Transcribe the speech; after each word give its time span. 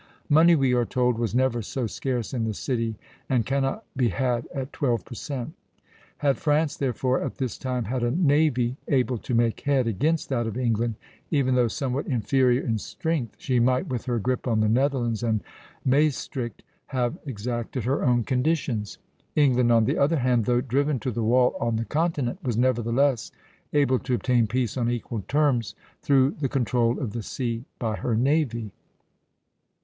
"Money," 0.29 0.55
we 0.55 0.73
are 0.73 0.83
told, 0.83 1.19
"was 1.19 1.35
never 1.35 1.61
so 1.61 1.85
scarce 1.85 2.33
in 2.33 2.43
the 2.45 2.55
city, 2.55 2.95
and 3.29 3.45
cannot 3.45 3.85
be 3.95 4.09
had 4.09 4.47
at 4.51 4.73
twelve 4.73 5.05
per 5.05 5.13
cent." 5.13 5.53
Had 6.17 6.39
France, 6.39 6.75
therefore, 6.75 7.21
at 7.21 7.35
this 7.35 7.55
time 7.55 7.83
had 7.83 8.01
a 8.01 8.09
navy 8.09 8.77
able 8.87 9.19
to 9.19 9.35
make 9.35 9.59
head 9.59 9.85
against 9.85 10.27
that 10.29 10.47
of 10.47 10.57
England, 10.57 10.95
even 11.29 11.53
though 11.53 11.67
somewhat 11.67 12.07
inferior 12.07 12.63
in 12.63 12.79
strength, 12.79 13.35
she 13.37 13.59
might, 13.59 13.89
with 13.89 14.05
her 14.05 14.17
grip 14.17 14.47
on 14.47 14.59
the 14.59 14.67
Netherlands 14.67 15.21
and 15.21 15.43
Maestricht, 15.85 16.63
have 16.87 17.19
exacted 17.27 17.83
her 17.83 18.03
own 18.03 18.23
conditions. 18.23 18.97
England, 19.35 19.71
on 19.71 19.85
the 19.85 19.99
other 19.99 20.17
hand, 20.17 20.45
though 20.45 20.61
driven 20.61 20.99
to 21.01 21.11
the 21.11 21.21
wall 21.23 21.55
on 21.59 21.75
the 21.75 21.85
continent, 21.85 22.39
was 22.43 22.57
nevertheless 22.57 23.31
able 23.71 23.99
to 23.99 24.15
obtain 24.15 24.47
peace 24.47 24.77
on 24.77 24.89
equal 24.89 25.21
terms, 25.27 25.75
through 26.01 26.31
the 26.39 26.49
control 26.49 26.99
of 26.99 27.13
the 27.13 27.21
sea 27.21 27.65
by 27.77 27.95
her 27.97 28.15
navy. 28.15 28.71